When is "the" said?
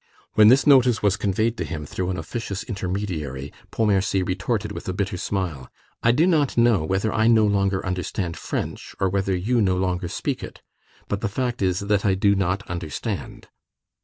11.21-11.29